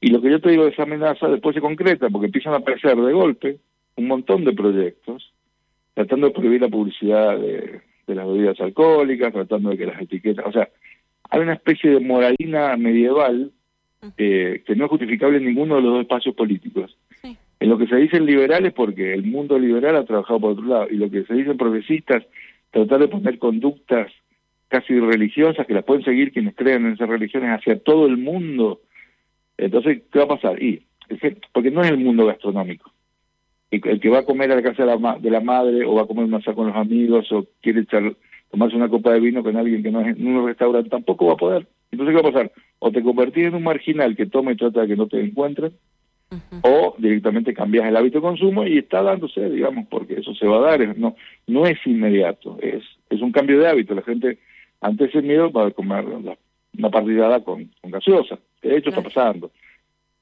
y 0.00 0.08
lo 0.08 0.20
que 0.20 0.30
yo 0.30 0.40
te 0.40 0.50
digo 0.50 0.64
de 0.64 0.70
esa 0.70 0.84
amenaza 0.84 1.28
después 1.28 1.54
se 1.54 1.60
concreta, 1.60 2.08
porque 2.08 2.26
empiezan 2.26 2.54
a 2.54 2.56
aparecer 2.56 2.96
de 2.96 3.12
golpe 3.12 3.58
un 3.96 4.06
montón 4.08 4.44
de 4.44 4.52
proyectos, 4.52 5.32
tratando 5.94 6.28
de 6.28 6.32
prohibir 6.32 6.62
la 6.62 6.68
publicidad 6.68 7.38
de, 7.38 7.82
de 8.06 8.14
las 8.14 8.26
bebidas 8.26 8.58
alcohólicas, 8.60 9.32
tratando 9.32 9.70
de 9.70 9.76
que 9.76 9.86
las 9.86 10.00
etiquetas, 10.00 10.46
o 10.46 10.52
sea, 10.52 10.68
hay 11.30 11.40
una 11.40 11.54
especie 11.54 11.90
de 11.90 12.00
moralina 12.00 12.76
medieval 12.76 13.52
eh, 14.16 14.62
que 14.66 14.74
no 14.74 14.84
es 14.84 14.90
justificable 14.90 15.38
en 15.38 15.44
ninguno 15.44 15.76
de 15.76 15.82
los 15.82 15.92
dos 15.92 16.02
espacios 16.02 16.34
políticos. 16.34 16.96
En 17.60 17.68
lo 17.68 17.78
que 17.78 17.86
se 17.86 17.96
dicen 17.96 18.26
liberales, 18.26 18.72
porque 18.72 19.14
el 19.14 19.22
mundo 19.22 19.56
liberal 19.58 19.96
ha 19.96 20.04
trabajado 20.04 20.40
por 20.40 20.52
otro 20.52 20.64
lado, 20.64 20.88
y 20.90 20.96
lo 20.96 21.08
que 21.08 21.24
se 21.24 21.34
dicen 21.34 21.56
progresistas, 21.56 22.24
tratar 22.72 22.98
de 23.00 23.08
poner 23.08 23.38
conductas 23.38 24.10
casi 24.66 24.98
religiosas 24.98 25.66
que 25.66 25.74
las 25.74 25.84
pueden 25.84 26.02
seguir 26.02 26.32
quienes 26.32 26.56
creen 26.56 26.86
en 26.86 26.94
esas 26.94 27.08
religiones 27.08 27.50
hacia 27.50 27.78
todo 27.78 28.06
el 28.06 28.16
mundo. 28.16 28.80
Entonces, 29.56 30.02
¿qué 30.10 30.18
va 30.18 30.24
a 30.24 30.28
pasar? 30.28 30.60
Y, 30.60 30.82
porque 31.52 31.70
no 31.70 31.82
es 31.82 31.90
el 31.90 31.98
mundo 31.98 32.26
gastronómico. 32.26 32.90
El, 33.70 34.00
que 34.00 34.08
va 34.08 34.20
a 34.20 34.24
comer 34.24 34.50
a 34.50 34.56
la 34.56 34.62
casa 34.62 34.84
de 34.84 34.98
la, 34.98 35.18
de 35.18 35.30
la 35.30 35.40
madre 35.40 35.84
o 35.84 35.94
va 35.94 36.02
a 36.02 36.06
comer 36.06 36.24
un 36.24 36.34
asado 36.34 36.56
con 36.56 36.66
los 36.66 36.76
amigos 36.76 37.30
o 37.32 37.46
quiere 37.60 37.82
echar, 37.82 38.14
tomarse 38.50 38.76
una 38.76 38.88
copa 38.88 39.12
de 39.12 39.20
vino 39.20 39.42
con 39.42 39.56
alguien 39.56 39.82
que 39.82 39.90
no 39.90 40.00
es 40.00 40.16
en 40.16 40.26
un 40.26 40.46
restaurante 40.46 40.90
tampoco 40.90 41.26
va 41.26 41.34
a 41.34 41.36
poder. 41.36 41.66
Entonces, 41.90 42.16
¿qué 42.16 42.22
va 42.22 42.28
a 42.28 42.32
pasar? 42.32 42.52
O 42.84 42.90
te 42.90 43.00
convertís 43.00 43.44
en 43.44 43.54
un 43.54 43.62
marginal 43.62 44.16
que 44.16 44.26
toma 44.26 44.50
y 44.50 44.56
trata 44.56 44.80
de 44.80 44.88
que 44.88 44.96
no 44.96 45.06
te 45.06 45.20
encuentren, 45.20 45.72
o 46.62 46.96
directamente 46.98 47.54
cambias 47.54 47.86
el 47.86 47.96
hábito 47.96 48.18
de 48.18 48.22
consumo 48.22 48.66
y 48.66 48.78
está 48.78 49.02
dándose, 49.02 49.48
digamos, 49.50 49.86
porque 49.88 50.14
eso 50.14 50.34
se 50.34 50.48
va 50.48 50.56
a 50.56 50.76
dar, 50.76 50.98
no 50.98 51.14
no 51.46 51.64
es 51.66 51.78
inmediato, 51.86 52.58
es 52.60 52.82
es 53.08 53.20
un 53.20 53.30
cambio 53.30 53.60
de 53.60 53.68
hábito. 53.68 53.94
La 53.94 54.02
gente, 54.02 54.38
ante 54.80 55.04
ese 55.04 55.22
miedo, 55.22 55.52
va 55.52 55.66
a 55.66 55.70
comer 55.70 56.04
una 56.06 56.90
partidada 56.90 57.44
con, 57.44 57.70
con 57.80 57.92
gaseosa. 57.92 58.38
De 58.60 58.76
hecho, 58.76 58.88
está 58.88 59.02
pasando. 59.02 59.52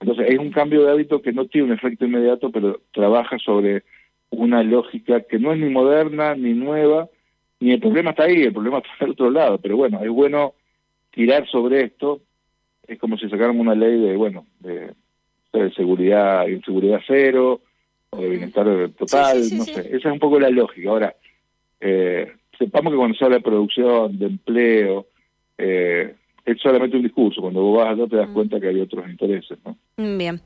Entonces, 0.01 0.27
es 0.29 0.39
un 0.39 0.51
cambio 0.51 0.85
de 0.85 0.91
hábito 0.91 1.23
que 1.23 1.33
no 1.33 1.47
tiene 1.47 1.69
un 1.69 1.73
efecto 1.73 2.05
inmediato, 2.05 2.51
pero 2.51 2.81
trabaja 2.93 3.39
sobre 3.39 3.85
una 4.31 4.63
lógica 4.63 5.23
que 5.23 5.39
no 5.39 5.53
es 5.53 5.59
ni 5.59 5.71
moderna, 5.71 6.35
ni 6.35 6.53
nueva, 6.53 7.09
ni 7.59 7.73
el 7.73 7.81
problema 7.81 8.11
está 8.11 8.25
ahí, 8.25 8.43
el 8.43 8.53
problema 8.53 8.79
está 8.79 8.91
del 9.01 9.13
otro 9.13 9.31
lado. 9.31 9.59
Pero 9.59 9.77
bueno, 9.77 10.03
es 10.03 10.11
bueno 10.11 10.53
tirar 11.11 11.47
sobre 11.49 11.85
esto 11.85 12.21
es 12.87 12.99
como 12.99 13.17
si 13.17 13.29
sacáramos 13.29 13.61
una 13.61 13.75
ley 13.75 13.99
de, 14.01 14.17
bueno, 14.17 14.47
de, 14.61 14.93
de 15.53 15.73
seguridad, 15.73 16.47
inseguridad 16.47 17.01
cero, 17.07 17.61
o 18.11 18.21
de 18.21 18.29
bienestar 18.29 18.67
total, 18.99 19.39
no 19.57 19.65
sé. 19.65 19.81
Esa 19.97 20.09
es 20.09 20.13
un 20.13 20.19
poco 20.19 20.41
la 20.41 20.51
lógica. 20.51 20.91
Ahora, 20.91 21.17
eh, 21.81 22.33
sepamos 22.59 22.93
que 22.93 22.97
cuando 22.97 23.17
se 23.17 23.25
habla 23.25 23.37
de 23.37 23.43
producción, 23.43 24.19
de 24.19 24.27
empleo, 24.27 25.07
eh, 25.57 26.15
es 26.45 26.61
solamente 26.61 26.97
un 26.97 27.03
discurso. 27.03 27.41
Cuando 27.41 27.61
vos 27.63 27.79
vas 27.79 27.93
allá 27.93 28.07
te 28.07 28.17
das 28.17 28.29
mm. 28.29 28.33
cuenta 28.33 28.61
que 28.61 28.69
hay 28.69 28.81
otros 28.81 29.09
intereses, 29.09 29.59
¿no? 29.65 29.77
Bien. 29.97 30.41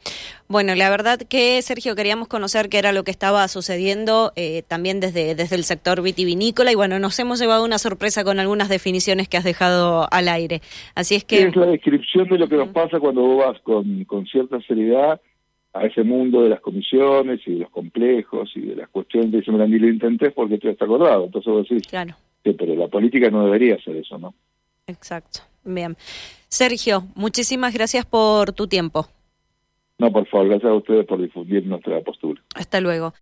Bueno, 0.48 0.74
la 0.74 0.90
verdad 0.90 1.18
que, 1.18 1.60
Sergio, 1.62 1.94
queríamos 1.94 2.28
conocer 2.28 2.68
qué 2.68 2.78
era 2.78 2.92
lo 2.92 3.04
que 3.04 3.10
estaba 3.10 3.46
sucediendo 3.48 4.32
eh, 4.36 4.62
también 4.66 5.00
desde, 5.00 5.34
desde 5.34 5.56
el 5.56 5.64
sector 5.64 6.02
vitivinícola 6.02 6.72
y 6.72 6.74
bueno, 6.74 6.98
nos 6.98 7.18
hemos 7.18 7.38
llevado 7.38 7.64
una 7.64 7.78
sorpresa 7.78 8.24
con 8.24 8.40
algunas 8.40 8.68
definiciones 8.68 9.28
que 9.28 9.36
has 9.36 9.44
dejado 9.44 10.08
al 10.10 10.28
aire. 10.28 10.60
Así 10.94 11.14
es 11.14 11.24
que... 11.24 11.42
Es 11.42 11.56
la 11.56 11.66
descripción 11.66 12.28
de 12.28 12.38
lo 12.38 12.48
que 12.48 12.56
nos 12.56 12.68
pasa 12.68 12.98
cuando 12.98 13.22
vos 13.22 13.46
vas 13.46 13.60
con, 13.62 14.04
con 14.04 14.26
cierta 14.26 14.60
seriedad 14.62 15.20
a 15.74 15.86
ese 15.86 16.04
mundo 16.04 16.42
de 16.42 16.50
las 16.50 16.60
comisiones 16.60 17.40
y 17.46 17.54
de 17.54 17.58
los 17.60 17.70
complejos 17.70 18.50
y 18.54 18.60
de 18.60 18.76
las 18.76 18.88
cuestiones 18.88 19.32
de 19.32 19.38
ese 19.40 19.50
ni 19.50 19.78
lo 19.78 19.88
intenté 19.88 20.30
porque 20.30 20.58
tú 20.58 20.68
está 20.68 20.84
acordado. 20.84 21.24
Entonces 21.24 21.52
vos 21.52 21.68
decís, 21.68 21.86
claro. 21.88 22.14
pero 22.42 22.76
la 22.76 22.88
política 22.88 23.28
no 23.28 23.44
debería 23.44 23.74
hacer 23.74 23.96
eso, 23.96 24.16
¿no? 24.16 24.34
Exacto. 24.86 25.40
Bien. 25.64 25.96
Sergio, 26.48 27.04
muchísimas 27.14 27.74
gracias 27.74 28.06
por 28.06 28.52
tu 28.52 28.68
tiempo. 28.68 29.08
No, 29.98 30.10
por 30.12 30.26
favor, 30.28 30.48
gracias 30.48 30.70
a 30.70 30.74
ustedes 30.74 31.06
por 31.06 31.20
difundir 31.20 31.66
nuestra 31.66 32.00
postura. 32.00 32.40
Hasta 32.54 32.80
luego. 32.80 33.12